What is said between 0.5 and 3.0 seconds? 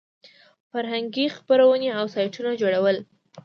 فرهنګي خپرونې او سایټونه جوړول.